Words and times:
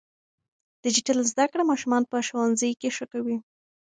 ډیجیټل 0.83 1.17
زده 1.31 1.45
کړه 1.51 1.63
ماشومان 1.71 2.03
په 2.11 2.17
ښوونځي 2.27 2.71
کې 2.79 2.89
ښه 2.97 3.05
کوي. 3.13 3.37